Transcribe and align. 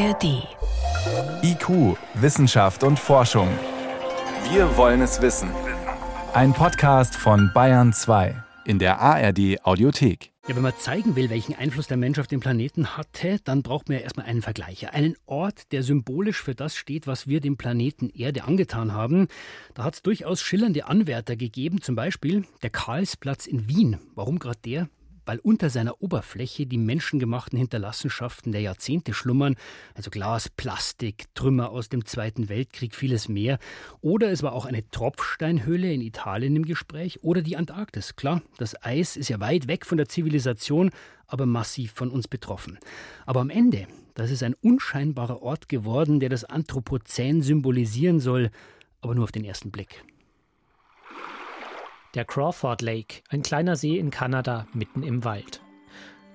ARD. 0.00 0.48
IQ, 1.42 1.98
Wissenschaft 2.14 2.84
und 2.84 2.98
Forschung. 2.98 3.48
Wir 4.50 4.74
wollen 4.78 5.02
es 5.02 5.20
wissen. 5.20 5.50
Ein 6.32 6.54
Podcast 6.54 7.14
von 7.14 7.50
Bayern 7.52 7.92
2 7.92 8.42
in 8.64 8.78
der 8.78 8.98
ARD 8.98 9.62
Audiothek. 9.62 10.32
Ja, 10.48 10.56
wenn 10.56 10.62
man 10.62 10.72
zeigen 10.78 11.16
will, 11.16 11.28
welchen 11.28 11.54
Einfluss 11.54 11.86
der 11.86 11.98
Mensch 11.98 12.18
auf 12.18 12.28
den 12.28 12.40
Planeten 12.40 12.96
hatte, 12.96 13.40
dann 13.44 13.62
braucht 13.62 13.90
man 13.90 13.98
ja 13.98 14.04
erstmal 14.04 14.24
einen 14.24 14.40
Vergleicher. 14.40 14.94
Einen 14.94 15.16
Ort, 15.26 15.70
der 15.70 15.82
symbolisch 15.82 16.40
für 16.40 16.54
das 16.54 16.76
steht, 16.76 17.06
was 17.06 17.26
wir 17.26 17.42
dem 17.42 17.58
Planeten 17.58 18.08
Erde 18.08 18.44
angetan 18.44 18.94
haben. 18.94 19.28
Da 19.74 19.84
hat 19.84 19.96
es 19.96 20.02
durchaus 20.02 20.40
schillernde 20.40 20.86
Anwärter 20.86 21.36
gegeben, 21.36 21.82
zum 21.82 21.94
Beispiel 21.94 22.46
der 22.62 22.70
Karlsplatz 22.70 23.46
in 23.46 23.68
Wien. 23.68 23.98
Warum 24.14 24.38
gerade 24.38 24.60
der? 24.64 24.88
Weil 25.24 25.38
unter 25.38 25.70
seiner 25.70 26.02
Oberfläche 26.02 26.66
die 26.66 26.78
menschengemachten 26.78 27.58
Hinterlassenschaften 27.58 28.52
der 28.52 28.60
Jahrzehnte 28.60 29.14
schlummern, 29.14 29.56
also 29.94 30.10
Glas, 30.10 30.48
Plastik, 30.48 31.26
Trümmer 31.34 31.70
aus 31.70 31.88
dem 31.88 32.04
Zweiten 32.04 32.48
Weltkrieg, 32.48 32.94
vieles 32.94 33.28
mehr. 33.28 33.58
Oder 34.00 34.30
es 34.30 34.42
war 34.42 34.52
auch 34.52 34.66
eine 34.66 34.88
Tropfsteinhöhle 34.90 35.92
in 35.92 36.00
Italien 36.00 36.56
im 36.56 36.64
Gespräch 36.64 37.22
oder 37.22 37.42
die 37.42 37.56
Antarktis. 37.56 38.16
Klar, 38.16 38.42
das 38.58 38.82
Eis 38.82 39.16
ist 39.16 39.28
ja 39.28 39.40
weit 39.40 39.68
weg 39.68 39.86
von 39.86 39.98
der 39.98 40.08
Zivilisation, 40.08 40.90
aber 41.26 41.46
massiv 41.46 41.92
von 41.92 42.10
uns 42.10 42.28
betroffen. 42.28 42.78
Aber 43.26 43.40
am 43.40 43.50
Ende, 43.50 43.86
das 44.14 44.30
ist 44.30 44.42
ein 44.42 44.54
unscheinbarer 44.54 45.42
Ort 45.42 45.68
geworden, 45.68 46.20
der 46.20 46.28
das 46.28 46.44
Anthropozän 46.44 47.42
symbolisieren 47.42 48.20
soll, 48.20 48.50
aber 49.00 49.14
nur 49.14 49.24
auf 49.24 49.32
den 49.32 49.44
ersten 49.44 49.70
Blick. 49.70 50.04
Der 52.14 52.24
Crawford 52.24 52.82
Lake, 52.82 53.22
ein 53.28 53.42
kleiner 53.42 53.76
See 53.76 53.96
in 53.96 54.10
Kanada, 54.10 54.66
mitten 54.72 55.04
im 55.04 55.22
Wald. 55.22 55.62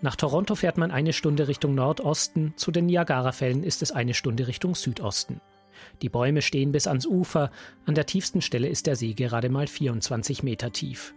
Nach 0.01 0.15
Toronto 0.15 0.55
fährt 0.55 0.77
man 0.77 0.89
eine 0.89 1.11
Stunde 1.11 1.49
Richtung 1.49 1.75
Nordosten, 1.75 2.53
zu 2.55 2.71
den 2.71 2.85
Niagarafällen 2.85 3.61
ist 3.61 3.81
es 3.81 3.91
eine 3.91 4.13
Stunde 4.13 4.47
Richtung 4.47 4.73
Südosten. 4.73 5.41
Die 6.01 6.07
Bäume 6.07 6.41
stehen 6.41 6.71
bis 6.71 6.87
ans 6.87 7.05
Ufer, 7.05 7.51
an 7.85 7.93
der 7.93 8.05
tiefsten 8.05 8.41
Stelle 8.41 8.69
ist 8.69 8.87
der 8.87 8.95
See 8.95 9.13
gerade 9.13 9.49
mal 9.49 9.67
24 9.67 10.43
Meter 10.43 10.71
tief. 10.71 11.13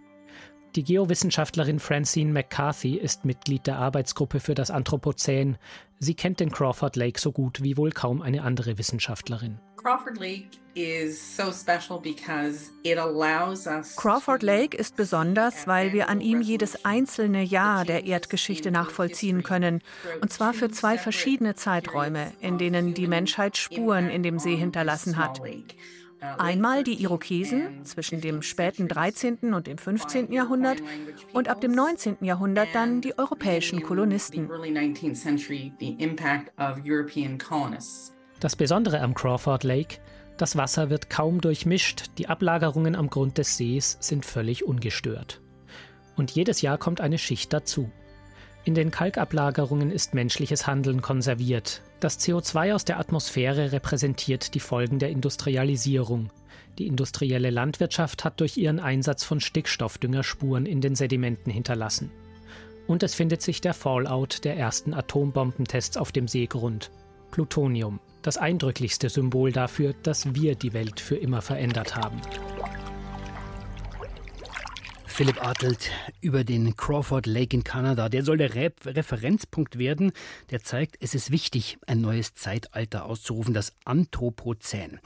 Die 0.78 0.84
Geowissenschaftlerin 0.84 1.80
Francine 1.80 2.32
McCarthy 2.32 2.94
ist 2.94 3.24
Mitglied 3.24 3.66
der 3.66 3.78
Arbeitsgruppe 3.78 4.38
für 4.38 4.54
das 4.54 4.70
Anthropozän. 4.70 5.58
Sie 5.98 6.14
kennt 6.14 6.38
den 6.38 6.52
Crawford 6.52 6.94
Lake 6.94 7.18
so 7.18 7.32
gut 7.32 7.64
wie 7.64 7.76
wohl 7.76 7.90
kaum 7.90 8.22
eine 8.22 8.44
andere 8.44 8.78
Wissenschaftlerin. 8.78 9.58
Crawford 13.96 14.42
Lake 14.44 14.76
ist 14.76 14.94
besonders, 14.94 15.66
weil 15.66 15.92
wir 15.92 16.08
an 16.08 16.20
ihm 16.20 16.42
jedes 16.42 16.84
einzelne 16.84 17.42
Jahr 17.42 17.84
der 17.84 18.04
Erdgeschichte 18.04 18.70
nachvollziehen 18.70 19.42
können, 19.42 19.82
und 20.20 20.32
zwar 20.32 20.54
für 20.54 20.70
zwei 20.70 20.96
verschiedene 20.96 21.56
Zeiträume, 21.56 22.32
in 22.38 22.56
denen 22.56 22.94
die 22.94 23.08
Menschheit 23.08 23.56
Spuren 23.56 24.08
in 24.10 24.22
dem 24.22 24.38
See 24.38 24.54
hinterlassen 24.54 25.16
hat. 25.16 25.40
Einmal 26.20 26.84
die 26.84 27.00
Irokesen 27.02 27.84
zwischen 27.84 28.20
dem 28.20 28.42
späten 28.42 28.88
13. 28.88 29.54
und 29.54 29.66
dem 29.66 29.78
15. 29.78 30.32
Jahrhundert 30.32 30.78
und 31.32 31.48
ab 31.48 31.60
dem 31.60 31.72
19. 31.72 32.18
Jahrhundert 32.22 32.68
dann 32.72 33.00
die 33.00 33.18
europäischen 33.18 33.82
Kolonisten. 33.82 34.48
Das 38.40 38.56
Besondere 38.56 39.00
am 39.00 39.14
Crawford 39.14 39.64
Lake, 39.64 39.98
das 40.36 40.56
Wasser 40.56 40.90
wird 40.90 41.10
kaum 41.10 41.40
durchmischt, 41.40 42.10
die 42.18 42.28
Ablagerungen 42.28 42.94
am 42.94 43.10
Grund 43.10 43.38
des 43.38 43.56
Sees 43.56 43.98
sind 44.00 44.24
völlig 44.24 44.64
ungestört. 44.64 45.40
Und 46.16 46.30
jedes 46.32 46.62
Jahr 46.62 46.78
kommt 46.78 47.00
eine 47.00 47.18
Schicht 47.18 47.52
dazu. 47.52 47.90
In 48.64 48.74
den 48.74 48.90
Kalkablagerungen 48.90 49.90
ist 49.90 50.14
menschliches 50.14 50.66
Handeln 50.66 51.00
konserviert. 51.00 51.82
Das 52.00 52.20
CO2 52.20 52.74
aus 52.74 52.84
der 52.84 53.00
Atmosphäre 53.00 53.72
repräsentiert 53.72 54.54
die 54.54 54.60
Folgen 54.60 55.00
der 55.00 55.10
Industrialisierung. 55.10 56.30
Die 56.78 56.86
industrielle 56.86 57.50
Landwirtschaft 57.50 58.24
hat 58.24 58.38
durch 58.40 58.56
ihren 58.56 58.78
Einsatz 58.78 59.24
von 59.24 59.40
Stickstoffdünger 59.40 60.22
Spuren 60.22 60.64
in 60.64 60.80
den 60.80 60.94
Sedimenten 60.94 61.50
hinterlassen. 61.50 62.12
Und 62.86 63.02
es 63.02 63.16
findet 63.16 63.42
sich 63.42 63.60
der 63.60 63.74
Fallout 63.74 64.44
der 64.44 64.56
ersten 64.56 64.94
Atombombentests 64.94 65.96
auf 65.96 66.12
dem 66.12 66.28
Seegrund. 66.28 66.92
Plutonium, 67.32 67.98
das 68.22 68.36
eindrücklichste 68.36 69.08
Symbol 69.08 69.50
dafür, 69.50 69.92
dass 70.04 70.34
wir 70.34 70.54
die 70.54 70.72
Welt 70.72 71.00
für 71.00 71.16
immer 71.16 71.42
verändert 71.42 71.96
haben. 71.96 72.20
Philipp 75.18 75.44
Artelt 75.44 75.90
über 76.20 76.44
den 76.44 76.76
Crawford 76.76 77.26
Lake 77.26 77.56
in 77.56 77.64
Kanada. 77.64 78.08
Der 78.08 78.22
soll 78.22 78.36
der 78.36 78.54
Re 78.54 78.70
Referenzpunkt 78.84 79.76
werden, 79.76 80.12
der 80.50 80.62
zeigt, 80.62 80.94
es 81.00 81.12
ist 81.16 81.32
wichtig, 81.32 81.76
ein 81.88 82.00
neues 82.00 82.34
Zeitalter 82.34 83.04
auszurufen, 83.04 83.52
das 83.52 83.72
Anthropozän. 83.84 85.00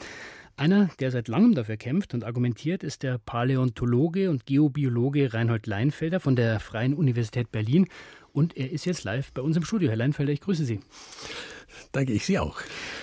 Einer, 0.55 0.91
der 1.01 1.13
seit 1.13 1.29
langem 1.29 1.55
dafür 1.55 1.79
kämpft 1.79 2.13
und 2.13 2.25
argumentiert, 2.25 2.83
ist 2.83 3.03
der 3.03 3.17
Paläontologe 3.17 4.29
und 4.29 4.45
Geobiologe 4.45 5.33
Reinhold 5.33 5.67
Leinfelder 5.67 6.21
von 6.21 6.37
der 6.37 6.61
Freien 6.61 6.93
Universität 6.93 7.51
Berlin. 7.51 7.89
Und 8.35 8.55
er 8.55 8.71
ist 8.71 8.85
jetzt 8.85 9.05
live 9.05 9.33
bei 9.33 9.41
uns 9.41 9.57
im 9.57 9.65
Studio. 9.65 9.89
Herr 9.89 9.97
Leinfelder, 9.97 10.35
ich 10.35 10.43
grüße 10.43 10.67
Sie. 10.67 10.81
Danke, 11.93 12.13
ich 12.13 12.25
Sie 12.25 12.39
auch. 12.39 12.57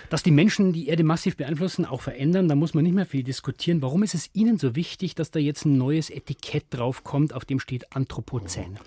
Dass 0.09 0.24
die 0.24 0.31
Menschen 0.31 0.74
die 0.74 0.88
Erde 0.88 1.03
massiv 1.03 1.38
beeinflussen, 1.38 1.85
auch 1.85 2.02
verändern, 2.02 2.47
da 2.47 2.56
muss 2.56 2.74
man 2.74 2.84
nicht 2.84 2.96
mehr 2.96 3.06
viel 3.06 3.24
diskutieren. 3.24 3.81
Warum 3.81 4.03
ist 4.03 4.16
es 4.16 4.30
Ihnen 4.34 4.57
so 4.57 4.75
wichtig, 4.75 5.16
dass 5.16 5.31
da 5.31 5.40
jetzt 5.40 5.66
ein 5.66 5.78
neues 5.78 6.09
Etikett 6.09 6.66
draufkommt, 6.72 7.34
auf 7.34 7.46
dem 7.46 7.59
steht 7.59 7.94
Anthropozän? 7.96 8.80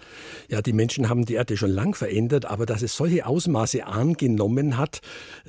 Ja, 0.48 0.62
die 0.62 0.72
Menschen 0.72 1.08
haben 1.08 1.24
die 1.24 1.34
Erde 1.34 1.56
schon 1.56 1.70
lang 1.70 1.94
verändert, 1.94 2.46
aber 2.46 2.66
dass 2.66 2.82
es 2.82 2.96
solche 2.96 3.26
Ausmaße 3.26 3.86
angenommen 3.86 4.76
hat, 4.76 5.00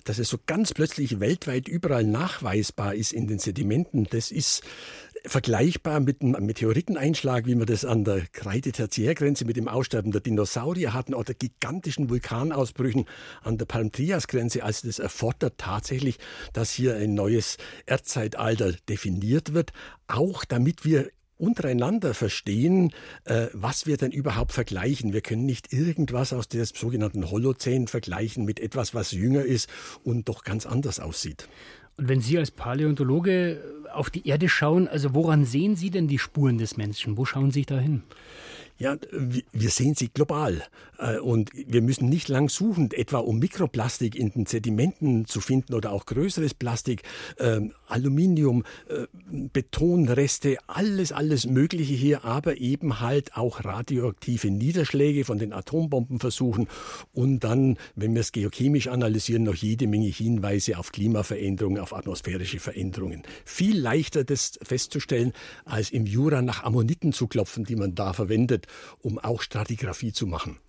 dass 0.03 0.19
es 0.19 0.29
so 0.29 0.37
ganz 0.45 0.73
plötzlich 0.73 1.19
weltweit 1.19 1.67
überall 1.67 2.03
nachweisbar 2.03 2.95
ist 2.95 3.13
in 3.13 3.27
den 3.27 3.39
Sedimenten, 3.39 4.05
das 4.09 4.31
ist 4.31 4.63
vergleichbar 5.25 5.99
mit 5.99 6.21
einem 6.21 6.45
Meteoriteneinschlag, 6.45 7.45
wie 7.45 7.57
wir 7.57 7.65
das 7.65 7.85
an 7.85 8.03
der 8.03 8.23
Kreide-Tertiärgrenze 8.31 9.45
mit 9.45 9.55
dem 9.55 9.67
Aussterben 9.67 10.11
der 10.11 10.21
Dinosaurier 10.21 10.93
hatten 10.93 11.13
oder 11.13 11.33
gigantischen 11.33 12.09
Vulkanausbrüchen 12.09 13.05
an 13.41 13.57
der 13.57 13.65
Palm-Trias-Grenze. 13.65 14.63
Also 14.63 14.87
das 14.87 14.99
erfordert 14.99 15.57
tatsächlich, 15.57 16.19
dass 16.51 16.71
hier 16.71 16.95
ein 16.95 17.13
neues 17.13 17.57
Erdzeitalter 17.85 18.73
definiert 18.89 19.53
wird, 19.53 19.71
auch 20.07 20.43
damit 20.45 20.83
wir 20.83 21.09
untereinander 21.37 22.13
verstehen, 22.13 22.93
äh, 23.25 23.47
was 23.53 23.85
wir 23.85 23.97
denn 23.97 24.11
überhaupt 24.11 24.53
vergleichen. 24.53 25.13
Wir 25.13 25.21
können 25.21 25.45
nicht 25.45 25.73
irgendwas 25.73 26.31
aus 26.31 26.47
dem 26.47 26.63
sogenannten 26.65 27.29
Holozän 27.31 27.87
vergleichen 27.87 28.45
mit 28.45 28.59
etwas, 28.59 28.93
was 28.93 29.11
jünger 29.11 29.43
ist 29.43 29.69
und 30.03 30.29
doch 30.29 30.43
ganz 30.43 30.65
anders 30.65 30.99
aussieht. 30.99 31.47
Und 31.95 32.09
wenn 32.09 32.21
Sie 32.21 32.37
als 32.37 32.49
Paläontologe 32.49 33.61
auf 33.93 34.09
die 34.09 34.27
Erde 34.27 34.49
schauen, 34.49 34.87
also 34.87 35.13
woran 35.13 35.45
sehen 35.45 35.75
Sie 35.75 35.89
denn 35.89 36.07
die 36.07 36.19
Spuren 36.19 36.57
des 36.57 36.77
Menschen? 36.77 37.17
Wo 37.17 37.25
schauen 37.25 37.51
Sie 37.51 37.65
da 37.65 37.77
hin? 37.79 38.03
Ja, 38.83 38.97
wir 39.53 39.69
sehen 39.69 39.95
sie 39.95 40.09
global. 40.09 40.61
Äh, 40.99 41.19
und 41.19 41.51
wir 41.53 41.81
müssen 41.81 42.09
nicht 42.09 42.27
lang 42.27 42.49
suchen, 42.49 42.91
etwa 42.91 43.19
um 43.19 43.39
Mikroplastik 43.39 44.13
in 44.13 44.31
den 44.31 44.45
Sedimenten 44.45 45.25
zu 45.25 45.39
finden 45.39 45.73
oder 45.73 45.93
auch 45.93 46.05
größeres 46.05 46.53
Plastik, 46.53 47.03
ähm, 47.39 47.71
Aluminium, 47.87 48.65
äh, 48.89 49.07
Betonreste, 49.31 50.57
alles, 50.67 51.13
alles 51.13 51.47
Mögliche 51.47 51.93
hier, 51.93 52.25
aber 52.25 52.57
eben 52.57 52.99
halt 52.99 53.37
auch 53.37 53.63
radioaktive 53.63 54.51
Niederschläge 54.51 55.23
von 55.23 55.39
den 55.39 55.53
Atombombenversuchen 55.53 56.67
und 57.13 57.45
dann, 57.45 57.77
wenn 57.95 58.13
wir 58.13 58.19
es 58.19 58.33
geochemisch 58.33 58.89
analysieren, 58.89 59.43
noch 59.43 59.55
jede 59.55 59.87
Menge 59.87 60.07
Hinweise 60.07 60.77
auf 60.77 60.91
Klimaveränderungen, 60.91 61.81
auf 61.81 61.93
atmosphärische 61.93 62.59
Veränderungen. 62.59 63.23
Viel 63.45 63.79
leichter 63.79 64.25
das 64.25 64.59
festzustellen, 64.61 65.31
als 65.63 65.89
im 65.89 66.05
Jura 66.05 66.41
nach 66.41 66.65
Ammoniten 66.65 67.13
zu 67.13 67.27
klopfen, 67.27 67.63
die 67.63 67.77
man 67.77 67.95
da 67.95 68.11
verwendet 68.11 68.67
um 68.99 69.19
auch 69.19 69.41
Stratigraphie 69.41 70.13
zu 70.13 70.27
machen. 70.27 70.59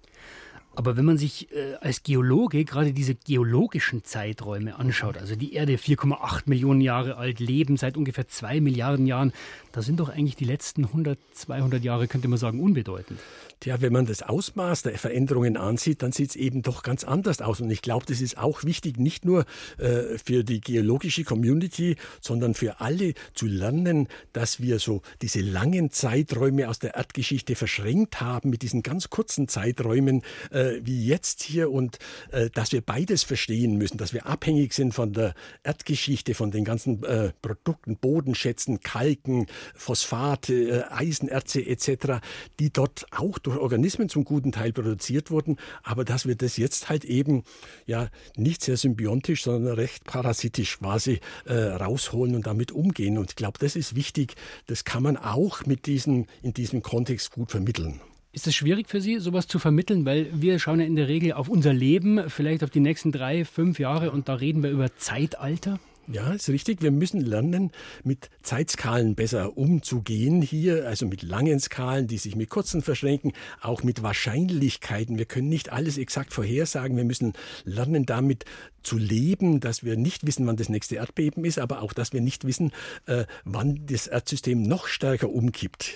Aber 0.76 0.96
wenn 0.96 1.04
man 1.04 1.18
sich 1.18 1.52
äh, 1.52 1.74
als 1.80 2.02
Geologe 2.02 2.64
gerade 2.64 2.92
diese 2.92 3.14
geologischen 3.14 4.04
Zeiträume 4.04 4.76
anschaut, 4.76 5.16
also 5.18 5.36
die 5.36 5.54
Erde 5.54 5.74
4,8 5.76 6.42
Millionen 6.46 6.80
Jahre 6.80 7.16
alt, 7.16 7.40
Leben 7.40 7.76
seit 7.76 7.96
ungefähr 7.96 8.26
2 8.26 8.60
Milliarden 8.60 9.06
Jahren, 9.06 9.32
da 9.72 9.82
sind 9.82 10.00
doch 10.00 10.08
eigentlich 10.08 10.36
die 10.36 10.44
letzten 10.44 10.84
100, 10.84 11.18
200 11.32 11.82
Jahre, 11.82 12.08
könnte 12.08 12.28
man 12.28 12.38
sagen, 12.38 12.60
unbedeutend. 12.60 13.18
Tja, 13.60 13.80
wenn 13.80 13.92
man 13.92 14.06
das 14.06 14.22
Ausmaß 14.22 14.82
der 14.82 14.98
Veränderungen 14.98 15.56
ansieht, 15.56 16.02
dann 16.02 16.12
sieht 16.12 16.30
es 16.30 16.36
eben 16.36 16.62
doch 16.62 16.82
ganz 16.82 17.04
anders 17.04 17.40
aus. 17.40 17.60
Und 17.60 17.70
ich 17.70 17.82
glaube, 17.82 18.04
das 18.06 18.20
ist 18.20 18.36
auch 18.36 18.64
wichtig, 18.64 18.98
nicht 18.98 19.24
nur 19.24 19.46
äh, 19.78 20.18
für 20.22 20.44
die 20.44 20.60
geologische 20.60 21.24
Community, 21.24 21.96
sondern 22.20 22.54
für 22.54 22.80
alle 22.80 23.14
zu 23.32 23.46
lernen, 23.46 24.08
dass 24.32 24.60
wir 24.60 24.78
so 24.78 25.02
diese 25.22 25.40
langen 25.40 25.90
Zeiträume 25.90 26.68
aus 26.68 26.78
der 26.78 26.94
Erdgeschichte 26.94 27.54
verschränkt 27.54 28.20
haben 28.20 28.50
mit 28.50 28.62
diesen 28.62 28.82
ganz 28.82 29.08
kurzen 29.10 29.48
Zeiträumen, 29.48 30.22
äh, 30.50 30.63
äh, 30.64 30.80
wie 30.84 31.06
jetzt 31.06 31.42
hier 31.42 31.70
und 31.70 31.98
äh, 32.32 32.50
dass 32.50 32.72
wir 32.72 32.80
beides 32.80 33.22
verstehen 33.22 33.76
müssen, 33.76 33.98
dass 33.98 34.12
wir 34.12 34.26
abhängig 34.26 34.72
sind 34.72 34.94
von 34.94 35.12
der 35.12 35.34
Erdgeschichte, 35.62 36.34
von 36.34 36.50
den 36.50 36.64
ganzen 36.64 37.02
äh, 37.04 37.32
Produkten, 37.42 37.96
Bodenschätzen, 37.96 38.80
Kalken, 38.80 39.46
Phosphate, 39.74 40.52
äh, 40.52 40.82
Eisenerze 40.90 41.64
etc., 41.64 42.20
die 42.60 42.70
dort 42.70 43.06
auch 43.10 43.38
durch 43.38 43.58
Organismen 43.58 44.08
zum 44.08 44.24
guten 44.24 44.52
Teil 44.52 44.72
produziert 44.72 45.30
wurden, 45.30 45.56
aber 45.82 46.04
dass 46.04 46.26
wir 46.26 46.36
das 46.36 46.56
jetzt 46.56 46.88
halt 46.88 47.04
eben 47.04 47.44
ja 47.86 48.08
nicht 48.36 48.62
sehr 48.62 48.76
symbiontisch, 48.76 49.44
sondern 49.44 49.74
recht 49.74 50.04
parasitisch 50.04 50.78
quasi 50.78 51.20
äh, 51.46 51.54
rausholen 51.54 52.34
und 52.34 52.46
damit 52.46 52.72
umgehen. 52.72 53.18
Und 53.18 53.30
ich 53.30 53.36
glaube, 53.36 53.58
das 53.58 53.76
ist 53.76 53.96
wichtig. 53.96 54.34
Das 54.66 54.84
kann 54.84 55.02
man 55.02 55.16
auch 55.16 55.66
mit 55.66 55.86
diesem, 55.86 56.26
in 56.42 56.54
diesem 56.54 56.82
Kontext 56.82 57.32
gut 57.32 57.50
vermitteln. 57.50 58.00
Ist 58.34 58.48
es 58.48 58.56
schwierig 58.56 58.88
für 58.88 59.00
Sie, 59.00 59.20
sowas 59.20 59.46
zu 59.46 59.60
vermitteln? 59.60 60.04
Weil 60.04 60.26
wir 60.32 60.58
schauen 60.58 60.80
ja 60.80 60.86
in 60.86 60.96
der 60.96 61.06
Regel 61.06 61.34
auf 61.34 61.48
unser 61.48 61.72
Leben, 61.72 62.28
vielleicht 62.28 62.64
auf 62.64 62.70
die 62.70 62.80
nächsten 62.80 63.12
drei, 63.12 63.44
fünf 63.44 63.78
Jahre 63.78 64.10
und 64.10 64.28
da 64.28 64.34
reden 64.34 64.64
wir 64.64 64.70
über 64.70 64.96
Zeitalter. 64.96 65.78
Ja, 66.08 66.32
ist 66.32 66.48
richtig. 66.48 66.82
Wir 66.82 66.90
müssen 66.90 67.20
lernen, 67.20 67.70
mit 68.02 68.30
Zeitskalen 68.42 69.14
besser 69.14 69.56
umzugehen 69.56 70.42
hier, 70.42 70.88
also 70.88 71.06
mit 71.06 71.22
langen 71.22 71.60
Skalen, 71.60 72.08
die 72.08 72.18
sich 72.18 72.34
mit 72.34 72.50
kurzen 72.50 72.82
verschränken, 72.82 73.32
auch 73.60 73.84
mit 73.84 74.02
Wahrscheinlichkeiten. 74.02 75.16
Wir 75.16 75.26
können 75.26 75.48
nicht 75.48 75.72
alles 75.72 75.96
exakt 75.96 76.32
vorhersagen. 76.32 76.96
Wir 76.96 77.04
müssen 77.04 77.34
lernen, 77.64 78.04
damit 78.04 78.46
zu 78.82 78.98
leben, 78.98 79.60
dass 79.60 79.84
wir 79.84 79.96
nicht 79.96 80.26
wissen, 80.26 80.44
wann 80.48 80.56
das 80.56 80.68
nächste 80.68 80.96
Erdbeben 80.96 81.44
ist, 81.44 81.60
aber 81.60 81.82
auch, 81.82 81.92
dass 81.92 82.12
wir 82.12 82.20
nicht 82.20 82.44
wissen, 82.44 82.72
äh, 83.06 83.26
wann 83.44 83.86
das 83.86 84.08
Erdsystem 84.08 84.60
noch 84.60 84.88
stärker 84.88 85.30
umkippt. 85.30 85.94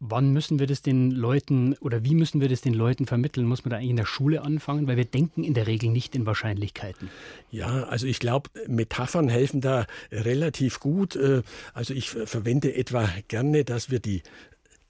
Wann 0.00 0.32
müssen 0.32 0.60
wir 0.60 0.68
das 0.68 0.80
den 0.80 1.10
Leuten 1.10 1.74
oder 1.80 2.04
wie 2.04 2.14
müssen 2.14 2.40
wir 2.40 2.48
das 2.48 2.60
den 2.60 2.74
Leuten 2.74 3.06
vermitteln? 3.06 3.46
Muss 3.46 3.64
man 3.64 3.70
da 3.70 3.76
eigentlich 3.78 3.90
in 3.90 3.96
der 3.96 4.06
Schule 4.06 4.42
anfangen? 4.42 4.86
Weil 4.86 4.96
wir 4.96 5.04
denken 5.04 5.42
in 5.42 5.54
der 5.54 5.66
Regel 5.66 5.90
nicht 5.90 6.14
in 6.14 6.24
Wahrscheinlichkeiten. 6.24 7.10
Ja, 7.50 7.84
also 7.84 8.06
ich 8.06 8.20
glaube, 8.20 8.50
Metaphern 8.68 9.28
helfen 9.28 9.60
da 9.60 9.86
relativ 10.12 10.78
gut. 10.78 11.16
Äh, 11.16 11.42
also 11.74 11.94
ich 11.94 12.10
verwende 12.10 12.74
etwa 12.76 13.08
gerne, 13.26 13.64
dass 13.64 13.90
wir 13.90 13.98
die 13.98 14.22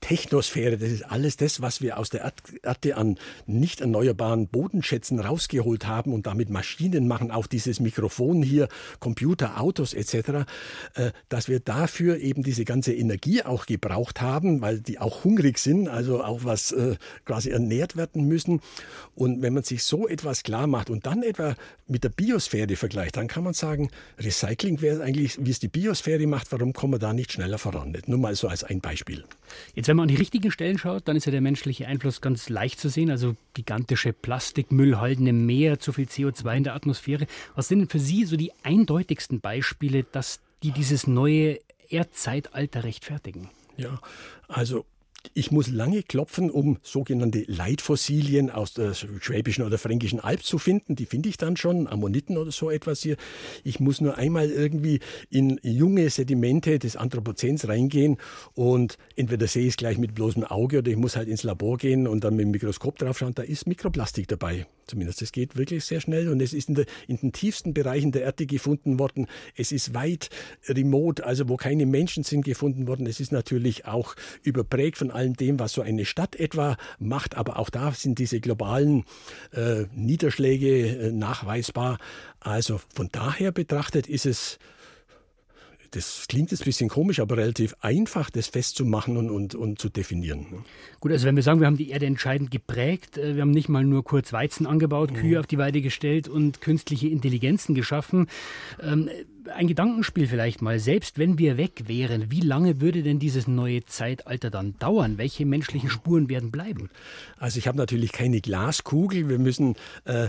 Technosphäre, 0.00 0.78
das 0.78 0.90
ist 0.90 1.02
alles 1.02 1.36
das, 1.36 1.60
was 1.60 1.82
wir 1.82 1.98
aus 1.98 2.08
der 2.08 2.32
Erde 2.62 2.96
an 2.96 3.18
nicht 3.46 3.80
erneuerbaren 3.80 4.48
Bodenschätzen 4.48 5.18
rausgeholt 5.18 5.86
haben 5.86 6.12
und 6.12 6.26
damit 6.26 6.50
Maschinen 6.50 7.08
machen, 7.08 7.30
auch 7.30 7.46
dieses 7.46 7.80
Mikrofon 7.80 8.42
hier, 8.42 8.68
Computer, 9.00 9.60
Autos 9.60 9.94
etc., 9.94 10.46
äh, 10.94 11.10
dass 11.28 11.48
wir 11.48 11.60
dafür 11.60 12.18
eben 12.18 12.42
diese 12.42 12.64
ganze 12.64 12.94
Energie 12.94 13.42
auch 13.42 13.66
gebraucht 13.66 14.20
haben, 14.20 14.60
weil 14.60 14.80
die 14.80 14.98
auch 14.98 15.24
hungrig 15.24 15.58
sind, 15.58 15.88
also 15.88 16.22
auch 16.22 16.44
was 16.44 16.72
äh, 16.72 16.96
quasi 17.24 17.50
ernährt 17.50 17.96
werden 17.96 18.24
müssen. 18.26 18.60
Und 19.14 19.42
wenn 19.42 19.54
man 19.54 19.64
sich 19.64 19.82
so 19.82 20.06
etwas 20.06 20.42
klar 20.44 20.66
macht 20.66 20.90
und 20.90 21.06
dann 21.06 21.22
etwa 21.22 21.56
mit 21.86 22.04
der 22.04 22.10
Biosphäre 22.10 22.76
vergleicht, 22.76 23.16
dann 23.16 23.26
kann 23.26 23.44
man 23.44 23.54
sagen, 23.54 23.90
Recycling 24.18 24.80
wäre 24.80 25.02
eigentlich, 25.02 25.44
wie 25.44 25.50
es 25.50 25.58
die 25.58 25.68
Biosphäre 25.68 26.26
macht, 26.26 26.52
warum 26.52 26.72
kommen 26.72 26.94
wir 26.94 26.98
da 26.98 27.12
nicht 27.12 27.32
schneller 27.32 27.58
voran? 27.58 27.96
Nur 28.06 28.18
mal 28.18 28.34
so 28.34 28.46
als 28.46 28.62
ein 28.62 28.80
Beispiel. 28.80 29.24
Jetzt 29.74 29.87
wenn 29.88 29.96
man 29.96 30.04
an 30.04 30.08
die 30.08 30.16
richtigen 30.16 30.52
Stellen 30.52 30.78
schaut, 30.78 31.08
dann 31.08 31.16
ist 31.16 31.24
ja 31.24 31.32
der 31.32 31.40
menschliche 31.40 31.86
Einfluss 31.86 32.20
ganz 32.20 32.48
leicht 32.48 32.78
zu 32.78 32.88
sehen. 32.88 33.10
Also 33.10 33.36
gigantische 33.54 34.12
Plastikmüllhalden 34.12 35.26
im 35.26 35.46
Meer, 35.46 35.80
zu 35.80 35.92
viel 35.92 36.06
CO2 36.06 36.58
in 36.58 36.64
der 36.64 36.74
Atmosphäre. 36.74 37.26
Was 37.54 37.68
sind 37.68 37.80
denn 37.80 37.88
für 37.88 37.98
Sie 37.98 38.24
so 38.24 38.36
die 38.36 38.52
eindeutigsten 38.62 39.40
Beispiele, 39.40 40.04
dass 40.04 40.40
die 40.62 40.72
dieses 40.72 41.06
neue 41.06 41.58
Erdzeitalter 41.88 42.84
rechtfertigen? 42.84 43.48
Ja, 43.76 43.98
also 44.46 44.84
ich 45.34 45.50
muss 45.50 45.68
lange 45.68 46.02
klopfen, 46.02 46.50
um 46.50 46.78
sogenannte 46.82 47.44
Leitfossilien 47.46 48.50
aus 48.50 48.72
der 48.72 48.94
schwäbischen 48.94 49.64
oder 49.64 49.78
fränkischen 49.78 50.20
Alp 50.20 50.42
zu 50.42 50.58
finden. 50.58 50.96
Die 50.96 51.06
finde 51.06 51.28
ich 51.28 51.36
dann 51.36 51.56
schon, 51.56 51.86
Ammoniten 51.86 52.36
oder 52.36 52.52
so 52.52 52.70
etwas 52.70 53.02
hier. 53.02 53.16
Ich 53.64 53.80
muss 53.80 54.00
nur 54.00 54.16
einmal 54.16 54.50
irgendwie 54.50 55.00
in 55.30 55.60
junge 55.62 56.10
Sedimente 56.10 56.78
des 56.78 56.96
Anthropozäns 56.96 57.68
reingehen 57.68 58.18
und 58.54 58.98
entweder 59.16 59.46
sehe 59.46 59.62
ich 59.62 59.70
es 59.70 59.76
gleich 59.76 59.98
mit 59.98 60.14
bloßem 60.14 60.44
Auge 60.44 60.78
oder 60.78 60.90
ich 60.90 60.96
muss 60.96 61.16
halt 61.16 61.28
ins 61.28 61.42
Labor 61.42 61.78
gehen 61.78 62.06
und 62.06 62.24
dann 62.24 62.36
mit 62.36 62.44
dem 62.44 62.50
Mikroskop 62.50 62.98
draufschauen. 62.98 63.34
Da 63.34 63.42
ist 63.42 63.66
Mikroplastik 63.66 64.28
dabei. 64.28 64.66
Zumindest 64.86 65.20
es 65.20 65.32
geht 65.32 65.56
wirklich 65.56 65.84
sehr 65.84 66.00
schnell 66.00 66.28
und 66.28 66.40
es 66.40 66.54
ist 66.54 66.70
in, 66.70 66.74
der, 66.74 66.86
in 67.06 67.18
den 67.18 67.32
tiefsten 67.32 67.74
Bereichen 67.74 68.10
der 68.10 68.22
Erde 68.22 68.46
gefunden 68.46 68.98
worden. 68.98 69.26
Es 69.54 69.70
ist 69.70 69.92
weit 69.92 70.30
remote, 70.66 71.24
also 71.26 71.48
wo 71.48 71.56
keine 71.56 71.84
Menschen 71.84 72.24
sind 72.24 72.44
gefunden 72.44 72.86
worden. 72.88 73.06
Es 73.06 73.20
ist 73.20 73.30
natürlich 73.30 73.84
auch 73.84 74.14
überprägt 74.42 74.96
von 74.96 75.10
allem 75.18 75.34
dem, 75.34 75.58
was 75.58 75.72
so 75.72 75.82
eine 75.82 76.04
Stadt 76.04 76.36
etwa 76.36 76.76
macht, 76.98 77.36
aber 77.36 77.58
auch 77.58 77.70
da 77.70 77.92
sind 77.92 78.18
diese 78.18 78.40
globalen 78.40 79.04
äh, 79.52 79.84
Niederschläge 79.94 80.86
äh, 80.86 81.12
nachweisbar. 81.12 81.98
Also 82.40 82.80
von 82.94 83.08
daher 83.12 83.52
betrachtet 83.52 84.06
ist 84.06 84.26
es 84.26 84.58
das 85.90 86.26
klingt 86.28 86.50
jetzt 86.50 86.62
ein 86.62 86.64
bisschen 86.64 86.88
komisch, 86.88 87.20
aber 87.20 87.36
relativ 87.36 87.74
einfach, 87.80 88.30
das 88.30 88.48
festzumachen 88.48 89.16
und, 89.16 89.30
und, 89.30 89.54
und 89.54 89.78
zu 89.78 89.88
definieren. 89.88 90.46
Ne? 90.50 90.58
Gut, 91.00 91.12
also 91.12 91.26
wenn 91.26 91.36
wir 91.36 91.42
sagen, 91.42 91.60
wir 91.60 91.66
haben 91.66 91.76
die 91.76 91.90
Erde 91.90 92.06
entscheidend 92.06 92.50
geprägt, 92.50 93.18
äh, 93.18 93.34
wir 93.34 93.42
haben 93.42 93.50
nicht 93.50 93.68
mal 93.68 93.84
nur 93.84 94.04
kurz 94.04 94.32
Weizen 94.32 94.66
angebaut, 94.66 95.14
Kühe 95.14 95.34
mhm. 95.34 95.38
auf 95.38 95.46
die 95.46 95.58
Weide 95.58 95.80
gestellt 95.80 96.28
und 96.28 96.60
künstliche 96.60 97.08
Intelligenzen 97.08 97.74
geschaffen. 97.74 98.28
Ähm, 98.82 99.08
ein 99.54 99.66
Gedankenspiel 99.66 100.26
vielleicht 100.26 100.62
mal, 100.62 100.78
selbst 100.78 101.18
wenn 101.18 101.38
wir 101.38 101.56
weg 101.56 101.84
wären, 101.86 102.30
wie 102.30 102.40
lange 102.40 102.80
würde 102.80 103.02
denn 103.02 103.18
dieses 103.18 103.46
neue 103.46 103.84
Zeitalter 103.84 104.50
dann 104.50 104.78
dauern? 104.78 105.18
Welche 105.18 105.46
menschlichen 105.46 105.90
Spuren 105.90 106.28
werden 106.28 106.50
bleiben? 106.50 106.90
Also 107.38 107.58
ich 107.58 107.66
habe 107.66 107.78
natürlich 107.78 108.12
keine 108.12 108.40
Glaskugel. 108.40 109.28
Wir 109.28 109.38
müssen 109.38 109.76
äh, 110.04 110.28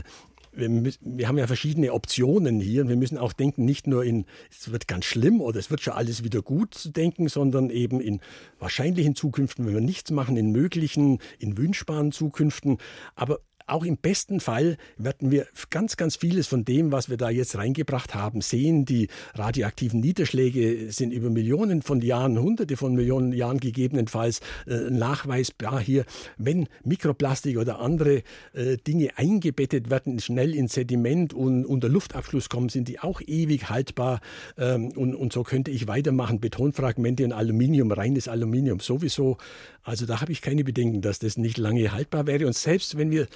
wir, 0.60 0.94
wir, 1.02 1.28
haben 1.28 1.38
ja 1.38 1.48
verschiedene 1.48 1.94
Optionen 1.94 2.60
hier 2.60 2.84
und 2.84 2.90
wir 2.90 2.96
müssen 2.96 3.18
auch 3.18 3.34
denken, 3.34 3.66
nicht 3.66 3.88
nur 3.88 4.04
in, 4.04 4.26
es 4.52 4.72
wird 4.72 4.88
ganz 4.88 5.06
schlimm 5.06 5.42
oder 5.42 5.60
es 5.60 5.72
wird 5.72 5.82
schon 5.82 5.94
alles 5.94 6.24
wieder 6.24 6.42
gut 6.42 6.74
zu 6.74 6.90
denken, 6.90 7.28
sondern 7.28 7.70
eben 7.70 8.00
in 8.02 8.20
wahrscheinlichen 8.60 9.16
Zukünften, 9.16 9.66
wenn 9.66 9.74
wir 9.74 9.82
nichts 9.82 10.12
machen, 10.12 10.38
in 10.38 10.52
möglichen, 10.52 11.20
in 11.40 11.58
wünschbaren 11.58 12.12
Zukünften. 12.12 12.78
Aber 13.16 13.40
auch 13.72 13.84
im 13.84 13.98
besten 13.98 14.40
Fall 14.40 14.78
werden 14.98 15.32
wir 15.32 15.48
ganz, 15.70 15.98
ganz 15.98 16.16
vieles 16.16 16.48
von 16.48 16.66
dem, 16.66 16.92
was 16.92 17.10
wir 17.10 17.18
da 17.18 17.30
jetzt 17.30 17.56
reingebracht 17.58 18.16
haben, 18.16 18.42
sehen. 18.42 18.86
Die 18.86 19.08
radioaktiven 19.34 20.00
Niederschläge 20.00 20.92
sind 20.92 21.12
über 21.12 21.30
Millionen 21.30 21.82
von 21.82 22.02
Jahren, 22.02 22.40
hunderte 22.40 22.78
von 22.78 22.96
Millionen 22.96 23.34
Jahren 23.34 23.60
gegebenenfalls 23.60 24.42
äh, 24.68 24.90
nachweisbar 24.90 25.80
hier. 25.80 26.06
Wenn 26.38 26.68
Mikroplastik 26.84 27.58
oder 27.58 27.80
andere 27.80 28.24
äh, 28.54 28.78
Dinge 28.78 29.10
eingebettet 29.18 29.90
werden, 29.90 30.20
schnell 30.20 30.56
ins 30.56 30.74
Sediment 30.74 31.34
und 31.34 31.66
unter 31.66 31.90
Luftabschluss 31.90 32.50
kommen, 32.50 32.70
sind 32.70 32.88
die 32.88 33.00
auch 33.00 33.22
ewig 33.26 33.70
haltbar. 33.70 34.22
Ähm, 34.58 34.90
und, 34.96 35.16
und 35.16 35.34
so 35.34 35.44
könnte 35.44 35.72
ich 35.72 35.88
weitermachen. 35.88 36.40
Betonfragmente 36.40 37.24
und 37.24 37.34
Aluminium, 37.34 37.92
reines 37.92 38.28
Aluminium 38.28 38.80
sowieso. 38.80 39.38
Also 39.84 40.06
da 40.06 40.22
habe 40.22 40.32
ich 40.32 40.42
keine 40.42 40.64
Bedenken, 40.64 41.02
dass 41.02 41.20
das 41.20 41.38
nicht 41.38 41.58
lange 41.58 41.92
haltbar 41.92 42.28
wäre. 42.28 42.46
Und 42.46 42.56
selbst 42.56 42.98
wenn 42.98 43.12
wir 43.12 43.28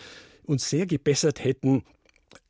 uns 0.45 0.69
sehr 0.69 0.85
gebessert 0.85 1.43
hätten, 1.43 1.83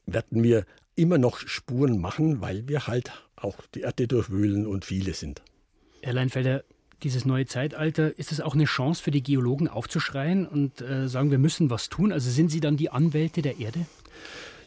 werden 0.05 0.43
wir 0.43 0.65
immer 0.95 1.17
noch 1.17 1.39
Spuren 1.39 1.99
machen, 1.99 2.41
weil 2.41 2.67
wir 2.67 2.87
halt 2.87 3.11
auch 3.35 3.57
die 3.73 3.81
Erde 3.81 4.07
durchwühlen 4.07 4.65
und 4.65 4.85
viele 4.85 5.13
sind. 5.13 5.41
Herr 6.01 6.13
Leinfelder, 6.13 6.63
dieses 7.03 7.25
neue 7.25 7.45
Zeitalter, 7.45 8.17
ist 8.17 8.31
es 8.31 8.39
auch 8.41 8.53
eine 8.53 8.65
Chance 8.65 9.03
für 9.03 9.11
die 9.11 9.23
Geologen 9.23 9.67
aufzuschreien 9.67 10.47
und 10.47 10.81
äh, 10.81 11.07
sagen, 11.07 11.31
wir 11.31 11.37
müssen 11.37 11.69
was 11.69 11.89
tun? 11.89 12.11
Also 12.11 12.29
sind 12.29 12.49
Sie 12.49 12.59
dann 12.59 12.77
die 12.77 12.89
Anwälte 12.89 13.41
der 13.41 13.59
Erde? 13.59 13.85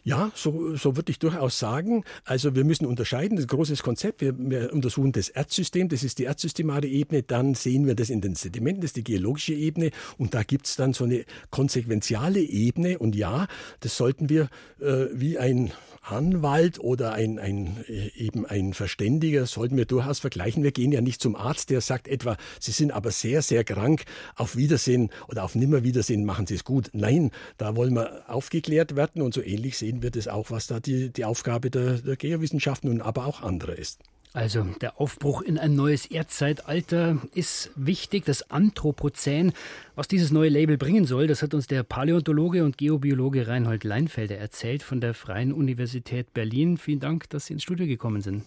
Ja, 0.06 0.30
so, 0.36 0.76
so 0.76 0.94
würde 0.94 1.10
ich 1.10 1.18
durchaus 1.18 1.58
sagen. 1.58 2.04
Also 2.24 2.54
wir 2.54 2.62
müssen 2.62 2.86
unterscheiden, 2.86 3.34
das 3.34 3.46
ist 3.46 3.50
ein 3.50 3.56
großes 3.56 3.82
Konzept. 3.82 4.20
Wir, 4.20 4.38
wir 4.38 4.72
untersuchen 4.72 5.10
das 5.10 5.28
Erdsystem, 5.28 5.88
das 5.88 6.04
ist 6.04 6.20
die 6.20 6.24
erdsystemare 6.24 6.86
Ebene. 6.86 7.24
Dann 7.24 7.54
sehen 7.54 7.88
wir 7.88 7.96
das 7.96 8.08
in 8.08 8.20
den 8.20 8.36
Sedimenten, 8.36 8.82
das 8.82 8.90
ist 8.90 8.96
die 8.98 9.02
geologische 9.02 9.54
Ebene. 9.54 9.90
Und 10.16 10.32
da 10.32 10.44
gibt 10.44 10.66
es 10.68 10.76
dann 10.76 10.92
so 10.92 11.02
eine 11.02 11.24
konsequenziale 11.50 12.38
Ebene. 12.38 13.00
Und 13.00 13.16
ja, 13.16 13.48
das 13.80 13.96
sollten 13.96 14.28
wir 14.28 14.48
äh, 14.80 15.06
wie 15.12 15.38
ein 15.38 15.72
Anwalt 16.08 16.78
oder 16.78 17.12
ein, 17.12 17.38
ein, 17.38 17.84
äh, 17.88 18.10
eben 18.16 18.46
ein 18.46 18.74
Verständiger 18.74 19.46
sollten 19.46 19.76
wir 19.76 19.86
durchaus 19.86 20.20
vergleichen. 20.20 20.62
Wir 20.62 20.70
gehen 20.70 20.92
ja 20.92 21.00
nicht 21.00 21.20
zum 21.20 21.34
Arzt, 21.34 21.70
der 21.70 21.80
sagt 21.80 22.06
etwa, 22.06 22.36
Sie 22.60 22.70
sind 22.70 22.92
aber 22.92 23.10
sehr, 23.10 23.42
sehr 23.42 23.64
krank, 23.64 24.04
auf 24.36 24.56
Wiedersehen 24.56 25.10
oder 25.28 25.44
auf 25.44 25.54
Nimmerwiedersehen 25.54 26.24
machen 26.24 26.46
Sie 26.46 26.54
es 26.54 26.64
gut. 26.64 26.90
Nein, 26.92 27.32
da 27.58 27.74
wollen 27.74 27.94
wir 27.94 28.30
aufgeklärt 28.30 28.94
werden 28.94 29.20
und 29.22 29.34
so 29.34 29.42
ähnlich 29.42 29.76
sehen 29.96 30.02
wir 30.02 30.10
das 30.10 30.28
auch, 30.28 30.50
was 30.50 30.66
da 30.66 30.80
die, 30.80 31.10
die 31.10 31.24
Aufgabe 31.24 31.70
der, 31.70 31.98
der 31.98 32.16
Geowissenschaften 32.16 32.90
und 32.90 33.00
aber 33.00 33.26
auch 33.26 33.42
anderer 33.42 33.76
ist. 33.76 34.00
Also 34.32 34.64
der 34.82 35.00
Aufbruch 35.00 35.40
in 35.40 35.56
ein 35.56 35.74
neues 35.74 36.04
Erdzeitalter 36.04 37.22
ist 37.32 37.70
wichtig. 37.74 38.26
Das 38.26 38.50
Anthropozän, 38.50 39.54
was 39.94 40.08
dieses 40.08 40.30
neue 40.30 40.50
Label 40.50 40.76
bringen 40.76 41.06
soll, 41.06 41.26
das 41.26 41.40
hat 41.42 41.54
uns 41.54 41.66
der 41.68 41.82
Paläontologe 41.84 42.62
und 42.62 42.76
Geobiologe 42.76 43.48
Reinhold 43.48 43.84
Leinfelder 43.84 44.36
erzählt 44.36 44.82
von 44.82 45.00
der 45.00 45.14
Freien 45.14 45.54
Universität 45.54 46.34
Berlin. 46.34 46.76
Vielen 46.76 47.00
Dank, 47.00 47.30
dass 47.30 47.46
Sie 47.46 47.54
ins 47.54 47.62
Studio 47.62 47.86
gekommen 47.86 48.20
sind. 48.20 48.44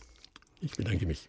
Ich 0.61 0.73
bedanke 0.73 1.07
mich. 1.07 1.27